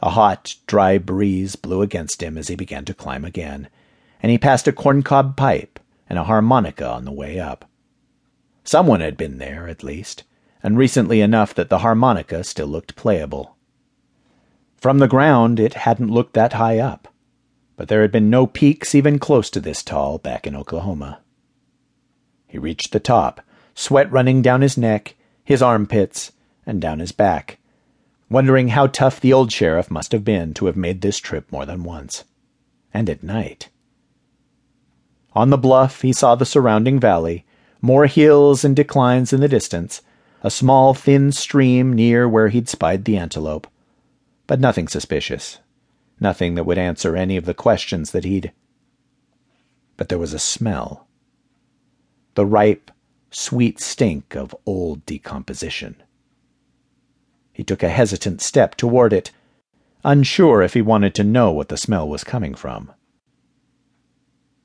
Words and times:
A 0.00 0.10
hot, 0.10 0.56
dry 0.66 0.98
breeze 0.98 1.56
blew 1.56 1.82
against 1.82 2.22
him 2.22 2.36
as 2.36 2.48
he 2.48 2.56
began 2.56 2.84
to 2.84 2.94
climb 2.94 3.24
again, 3.24 3.68
and 4.22 4.30
he 4.30 4.38
passed 4.38 4.68
a 4.68 4.72
corncob 4.72 5.36
pipe 5.36 5.78
and 6.08 6.18
a 6.18 6.24
harmonica 6.24 6.88
on 6.88 7.04
the 7.04 7.12
way 7.12 7.38
up. 7.38 7.64
Someone 8.64 9.00
had 9.00 9.16
been 9.16 9.38
there, 9.38 9.68
at 9.68 9.84
least, 9.84 10.24
and 10.62 10.78
recently 10.78 11.20
enough 11.20 11.54
that 11.54 11.68
the 11.68 11.78
harmonica 11.78 12.42
still 12.44 12.66
looked 12.66 12.96
playable. 12.96 13.56
From 14.76 14.98
the 14.98 15.08
ground, 15.08 15.60
it 15.60 15.74
hadn't 15.74 16.10
looked 16.10 16.34
that 16.34 16.54
high 16.54 16.78
up, 16.78 17.08
but 17.76 17.88
there 17.88 18.02
had 18.02 18.12
been 18.12 18.30
no 18.30 18.46
peaks 18.46 18.94
even 18.94 19.18
close 19.18 19.50
to 19.50 19.60
this 19.60 19.82
tall 19.82 20.18
back 20.18 20.46
in 20.46 20.56
Oklahoma. 20.56 21.20
He 22.46 22.58
reached 22.58 22.92
the 22.92 23.00
top, 23.00 23.40
sweat 23.74 24.10
running 24.12 24.42
down 24.42 24.60
his 24.60 24.78
neck, 24.78 25.14
his 25.42 25.62
armpits, 25.62 26.32
and 26.66 26.80
down 26.80 27.00
his 27.00 27.12
back, 27.12 27.58
wondering 28.34 28.66
how 28.66 28.88
tough 28.88 29.20
the 29.20 29.32
old 29.32 29.52
sheriff 29.52 29.92
must 29.92 30.10
have 30.10 30.24
been 30.24 30.52
to 30.52 30.66
have 30.66 30.76
made 30.76 31.02
this 31.02 31.18
trip 31.18 31.50
more 31.52 31.64
than 31.64 31.84
once. 31.84 32.24
And 32.92 33.08
at 33.08 33.22
night. 33.22 33.68
On 35.34 35.50
the 35.50 35.56
bluff, 35.56 36.02
he 36.02 36.12
saw 36.12 36.34
the 36.34 36.44
surrounding 36.44 36.98
valley, 36.98 37.46
more 37.80 38.06
hills 38.06 38.64
and 38.64 38.74
declines 38.74 39.32
in 39.32 39.40
the 39.40 39.46
distance, 39.46 40.02
a 40.42 40.50
small 40.50 40.94
thin 40.94 41.30
stream 41.30 41.92
near 41.92 42.28
where 42.28 42.48
he'd 42.48 42.68
spied 42.68 43.04
the 43.04 43.16
antelope. 43.16 43.68
But 44.48 44.58
nothing 44.58 44.88
suspicious. 44.88 45.60
Nothing 46.18 46.56
that 46.56 46.64
would 46.66 46.76
answer 46.76 47.14
any 47.14 47.36
of 47.36 47.44
the 47.44 47.54
questions 47.54 48.10
that 48.10 48.24
he'd. 48.24 48.50
But 49.96 50.08
there 50.08 50.18
was 50.18 50.32
a 50.32 50.40
smell. 50.40 51.06
The 52.34 52.46
ripe, 52.46 52.90
sweet 53.30 53.78
stink 53.78 54.34
of 54.34 54.56
old 54.66 55.06
decomposition. 55.06 56.02
He 57.54 57.62
took 57.62 57.84
a 57.84 57.88
hesitant 57.88 58.42
step 58.42 58.74
toward 58.74 59.12
it, 59.12 59.30
unsure 60.02 60.60
if 60.60 60.74
he 60.74 60.82
wanted 60.82 61.14
to 61.14 61.24
know 61.24 61.52
what 61.52 61.68
the 61.68 61.76
smell 61.76 62.06
was 62.08 62.24
coming 62.24 62.54
from. 62.54 62.92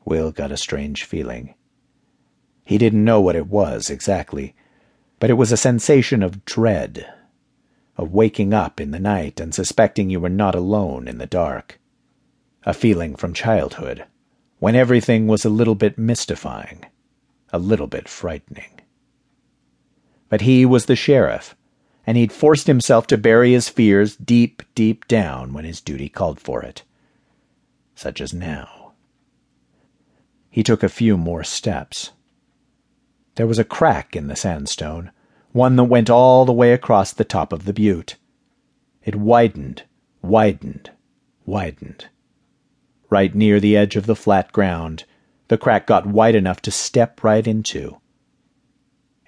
Will 0.05 0.31
got 0.31 0.51
a 0.51 0.57
strange 0.57 1.03
feeling. 1.03 1.53
He 2.65 2.79
didn't 2.79 3.05
know 3.05 3.21
what 3.21 3.35
it 3.35 3.45
was 3.45 3.91
exactly, 3.91 4.55
but 5.19 5.29
it 5.29 5.35
was 5.35 5.51
a 5.51 5.57
sensation 5.57 6.23
of 6.23 6.43
dread, 6.45 7.07
of 7.95 8.11
waking 8.11 8.55
up 8.55 8.81
in 8.81 8.89
the 8.89 8.99
night 8.99 9.39
and 9.39 9.53
suspecting 9.53 10.09
you 10.09 10.19
were 10.19 10.27
not 10.27 10.55
alone 10.55 11.07
in 11.07 11.19
the 11.19 11.27
dark. 11.27 11.79
A 12.63 12.73
feeling 12.73 13.15
from 13.15 13.33
childhood, 13.33 14.05
when 14.57 14.75
everything 14.75 15.27
was 15.27 15.45
a 15.45 15.49
little 15.49 15.75
bit 15.75 15.99
mystifying, 15.99 16.85
a 17.53 17.59
little 17.59 17.87
bit 17.87 18.09
frightening. 18.09 18.81
But 20.27 20.41
he 20.41 20.65
was 20.65 20.87
the 20.87 20.95
sheriff, 20.95 21.55
and 22.09 22.17
he'd 22.17 22.33
forced 22.33 22.65
himself 22.65 23.05
to 23.05 23.19
bury 23.19 23.51
his 23.51 23.69
fears 23.69 24.15
deep, 24.15 24.63
deep 24.73 25.07
down 25.07 25.53
when 25.53 25.63
his 25.63 25.79
duty 25.79 26.09
called 26.09 26.39
for 26.39 26.63
it. 26.63 26.81
Such 27.93 28.19
as 28.19 28.33
now. 28.33 28.93
He 30.49 30.63
took 30.63 30.81
a 30.81 30.89
few 30.89 31.17
more 31.17 31.43
steps. 31.43 32.09
There 33.35 33.45
was 33.45 33.59
a 33.59 33.63
crack 33.63 34.15
in 34.15 34.25
the 34.25 34.35
sandstone, 34.35 35.11
one 35.51 35.75
that 35.75 35.83
went 35.83 36.09
all 36.09 36.45
the 36.45 36.51
way 36.51 36.73
across 36.73 37.13
the 37.13 37.23
top 37.23 37.53
of 37.53 37.65
the 37.65 37.73
butte. 37.73 38.15
It 39.03 39.15
widened, 39.15 39.83
widened, 40.23 40.89
widened. 41.45 42.07
Right 43.11 43.35
near 43.35 43.59
the 43.59 43.77
edge 43.77 43.95
of 43.95 44.07
the 44.07 44.15
flat 44.15 44.51
ground, 44.51 45.03
the 45.47 45.59
crack 45.59 45.85
got 45.85 46.07
wide 46.07 46.33
enough 46.33 46.59
to 46.63 46.71
step 46.71 47.23
right 47.23 47.45
into. 47.45 48.01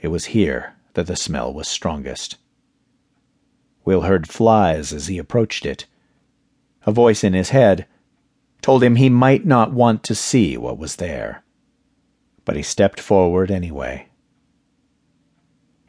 It 0.02 0.08
was 0.08 0.34
here 0.34 0.78
that 0.96 1.06
the 1.06 1.16
smell 1.16 1.54
was 1.54 1.68
strongest. 1.68 2.38
Will 3.84 4.02
heard 4.02 4.28
flies 4.28 4.94
as 4.94 5.08
he 5.08 5.18
approached 5.18 5.66
it. 5.66 5.86
A 6.86 6.92
voice 6.92 7.24
in 7.24 7.34
his 7.34 7.50
head 7.50 7.86
told 8.62 8.84
him 8.84 8.96
he 8.96 9.10
might 9.10 9.46
not 9.46 9.74
want 9.74 10.04
to 10.04 10.16
see 10.16 10.58
what 10.58 10.78
was 10.78 10.98
there. 10.98 11.44
But 12.46 12.56
he 12.56 12.64
stepped 12.64 13.00
forward 13.00 13.52
anyway. 13.52 14.08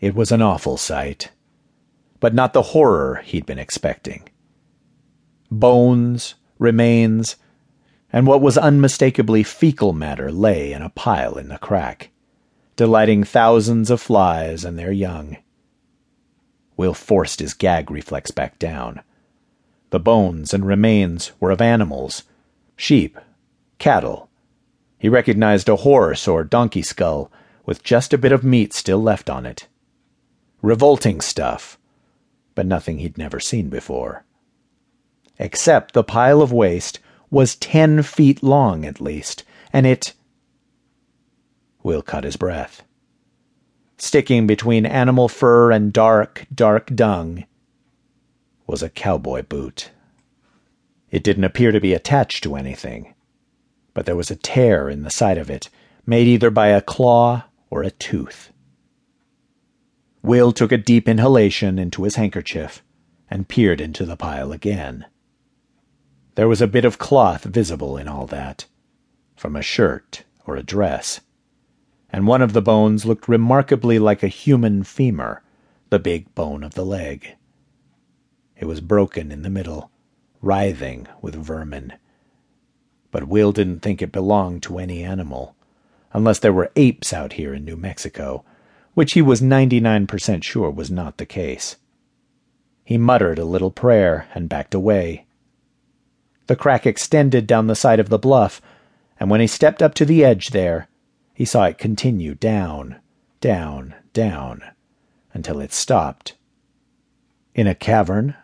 It 0.01 0.15
was 0.15 0.33
an 0.33 0.43
awful 0.43 0.77
sight, 0.77 1.31
but 2.19 2.35
not 2.35 2.53
the 2.53 2.63
horror 2.63 3.23
he'd 3.25 3.47
been 3.47 3.59
expecting. 3.59 4.29
Bones, 5.51 6.35
remains, 6.59 7.37
and 8.13 8.27
what 8.27 8.41
was 8.41 8.59
unmistakably 8.59 9.43
fecal 9.43 9.93
matter 9.93 10.31
lay 10.31 10.73
in 10.73 10.83
a 10.83 10.91
pile 10.91 11.39
in 11.39 11.49
the 11.49 11.59
crack, 11.59 12.11
delighting 12.77 13.25
thousands 13.25 13.91
of 13.91 14.01
flies 14.01 14.65
and 14.65 14.79
their 14.79 14.93
young. 14.93 15.37
Will 16.77 16.95
forced 16.95 17.41
his 17.41 17.55
gag 17.55 17.91
reflex 17.91 18.31
back 18.31 18.59
down. 18.59 19.01
The 19.91 20.01
bones 20.01 20.55
and 20.55 20.67
remains 20.67 21.33
were 21.39 21.51
of 21.51 21.61
animals 21.61 22.25
sheep, 22.77 23.19
cattle. 23.79 24.29
He 24.99 25.09
recognized 25.09 25.69
a 25.69 25.77
horse 25.77 26.27
or 26.27 26.45
donkey 26.45 26.83
skull 26.83 27.31
with 27.65 27.83
just 27.83 28.13
a 28.13 28.19
bit 28.19 28.33
of 28.33 28.43
meat 28.43 28.73
still 28.73 29.01
left 29.01 29.31
on 29.31 29.47
it. 29.47 29.69
Revolting 30.63 31.21
stuff, 31.21 31.79
but 32.55 32.67
nothing 32.67 32.99
he'd 32.99 33.19
never 33.19 33.41
seen 33.41 33.69
before. 33.69 34.25
Except 35.39 35.93
the 35.93 36.05
pile 36.05 36.43
of 36.43 36.53
waste 36.53 36.99
was 37.31 37.57
ten 37.57 38.03
feet 38.03 38.43
long 38.43 38.85
at 38.85 39.01
least, 39.01 39.45
and 39.73 39.87
it. 39.87 40.13
Will 41.83 42.03
cut 42.03 42.25
his 42.25 42.37
breath. 42.37 42.83
Sticking 44.05 44.49
between 44.49 44.85
animal 44.85 45.29
fur 45.29 45.71
and 45.71 45.93
dark, 45.93 46.47
dark 46.53 46.93
dung 46.93 47.45
was 48.67 48.83
a 48.83 48.91
cowboy 48.91 49.45
boot. 49.45 49.93
It 51.13 51.23
didn't 51.23 51.45
appear 51.45 51.71
to 51.71 51.81
be 51.81 51.95
attached 51.95 52.43
to 52.43 52.57
anything, 52.57 53.15
but 53.95 54.05
there 54.05 54.17
was 54.17 54.29
a 54.29 54.35
tear 54.37 54.89
in 54.89 55.05
the 55.05 55.11
side 55.11 55.39
of 55.39 55.49
it, 55.49 55.71
made 56.05 56.27
either 56.27 56.51
by 56.51 56.67
a 56.67 56.83
claw 56.83 57.45
or 57.71 57.85
a 57.85 57.93
tooth. 57.93 58.51
Will 60.21 60.51
took 60.51 60.73
a 60.73 60.77
deep 60.77 61.09
inhalation 61.09 61.79
into 61.79 62.03
his 62.03 62.17
handkerchief 62.17 62.83
and 63.31 63.47
peered 63.47 63.81
into 63.81 64.05
the 64.05 64.17
pile 64.17 64.51
again. 64.51 65.07
There 66.35 66.49
was 66.49 66.61
a 66.61 66.67
bit 66.67 66.85
of 66.85 66.99
cloth 66.99 67.45
visible 67.45 67.97
in 67.97 68.09
all 68.09 68.27
that, 68.27 68.67
from 69.37 69.55
a 69.55 69.63
shirt 69.63 70.25
or 70.45 70.57
a 70.57 70.65
dress, 70.65 71.21
and 72.13 72.27
one 72.27 72.43
of 72.43 72.53
the 72.53 72.63
bones 72.63 73.07
looked 73.07 73.29
remarkably 73.29 73.99
like 73.99 74.23
a 74.23 74.29
human 74.29 74.85
femur, 74.85 75.43
the 75.91 75.99
big 75.99 76.33
bone 76.35 76.63
of 76.63 76.75
the 76.75 76.85
leg. 76.85 77.35
It 78.57 78.67
was 78.67 78.81
broken 78.81 79.33
in 79.33 79.43
the 79.43 79.51
middle, 79.51 79.91
writhing 80.41 81.09
with 81.21 81.35
vermin. 81.35 81.95
But 83.11 83.29
Will 83.29 83.53
didn't 83.53 83.81
think 83.81 84.03
it 84.03 84.13
belonged 84.13 84.63
to 84.65 84.79
any 84.79 85.03
animal, 85.03 85.57
unless 86.13 86.39
there 86.39 86.53
were 86.53 86.71
apes 86.77 87.13
out 87.13 87.35
here 87.35 87.55
in 87.55 87.65
New 87.65 87.77
Mexico, 87.77 88.45
which 88.95 89.15
he 89.15 89.23
was 89.23 89.41
99% 89.41 90.45
sure 90.45 90.71
was 90.71 90.91
not 90.91 91.17
the 91.17 91.27
case. 91.27 91.77
He 92.85 92.99
muttered 92.99 93.39
a 93.39 93.45
little 93.45 93.71
prayer 93.71 94.29
and 94.35 94.49
backed 94.49 94.75
away, 94.75 95.25
the 96.53 96.57
crack 96.57 96.87
extended 96.87 97.47
down 97.47 97.67
the 97.67 97.75
side 97.75 98.01
of 98.01 98.09
the 98.09 98.19
bluff, 98.19 98.61
and 99.19 99.31
when 99.31 99.41
he 99.41 99.47
stepped 99.47 99.83
up 99.83 99.95
to 99.95 100.05
the 100.05 100.25
edge 100.25 100.51
there, 100.51 100.89
he 101.35 101.45
saw 101.45 101.65
it 101.65 101.79
continue 101.79 102.35
down, 102.35 102.97
down, 103.41 103.95
down, 104.13 104.63
until 105.33 105.61
it 105.61 105.73
stopped. 105.73 106.35
In 107.55 107.67
a 107.67 107.75
cavern? 107.75 108.35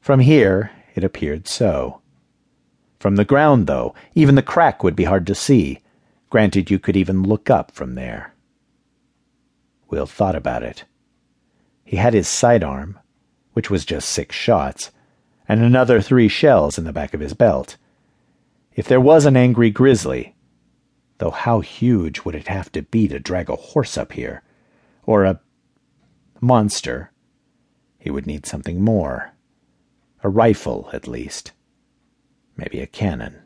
From 0.00 0.20
here, 0.20 0.70
it 0.94 1.04
appeared 1.04 1.48
so. 1.48 2.00
From 2.98 3.16
the 3.16 3.24
ground, 3.24 3.66
though, 3.66 3.94
even 4.14 4.34
the 4.34 4.42
crack 4.42 4.82
would 4.82 4.96
be 4.96 5.04
hard 5.04 5.26
to 5.26 5.34
see, 5.34 5.80
granted 6.30 6.70
you 6.70 6.78
could 6.78 6.96
even 6.96 7.22
look 7.22 7.50
up 7.50 7.70
from 7.70 7.94
there. 7.94 8.34
Will 9.88 10.06
thought 10.06 10.36
about 10.36 10.62
it. 10.62 10.84
He 11.84 11.96
had 11.96 12.14
his 12.14 12.26
sidearm, 12.28 12.98
which 13.52 13.70
was 13.70 13.84
just 13.84 14.08
six 14.08 14.34
shots, 14.34 14.90
and 15.48 15.60
another 15.60 16.00
three 16.00 16.28
shells 16.28 16.78
in 16.78 16.84
the 16.84 16.92
back 16.92 17.14
of 17.14 17.20
his 17.20 17.34
belt. 17.34 17.76
If 18.74 18.86
there 18.86 19.00
was 19.00 19.26
an 19.26 19.36
angry 19.36 19.70
grizzly, 19.70 20.35
though 21.18 21.30
how 21.30 21.60
huge 21.60 22.24
would 22.24 22.34
it 22.34 22.48
have 22.48 22.70
to 22.72 22.82
be 22.82 23.08
to 23.08 23.18
drag 23.18 23.48
a 23.48 23.56
horse 23.56 23.96
up 23.96 24.12
here? 24.12 24.42
Or 25.04 25.24
a 25.24 25.40
monster? 26.40 27.12
He 27.98 28.10
would 28.10 28.26
need 28.26 28.46
something 28.46 28.82
more. 28.82 29.32
A 30.22 30.28
rifle, 30.28 30.90
at 30.92 31.08
least. 31.08 31.52
Maybe 32.56 32.80
a 32.80 32.86
cannon. 32.86 33.45